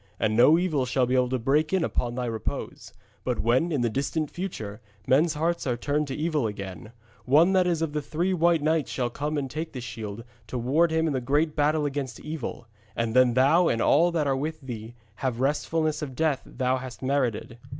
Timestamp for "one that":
7.25-7.67